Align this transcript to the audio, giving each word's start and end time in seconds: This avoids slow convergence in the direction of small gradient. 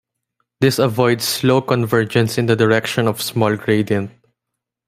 This 0.61 0.79
avoids 0.79 1.23
slow 1.27 1.61
convergence 1.61 2.39
in 2.39 2.47
the 2.47 2.55
direction 2.55 3.07
of 3.07 3.21
small 3.21 3.55
gradient. 3.55 4.09